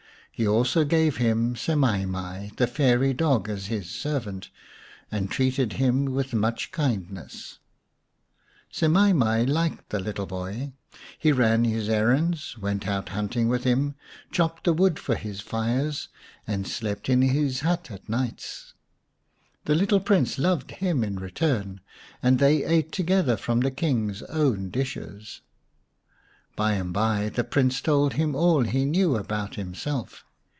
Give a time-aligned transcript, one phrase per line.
[0.33, 4.49] He also gave him Semai mai, the fairy dog, as his servant,
[5.11, 7.59] and treated him with much kindness.
[8.75, 10.73] 173 The Story of Semai mai xv Semai mai liked the little boy;
[11.19, 13.93] he ran his errands, went out hunting with him,
[14.31, 15.91] chopped the wood for his fire,
[16.47, 18.73] and slept in his hut at nights.
[19.65, 21.81] The little Prince loved him in return,
[22.23, 25.41] and they ate together from the King's own dishes.
[26.55, 30.25] By and by the Prince told him all he knew about himself.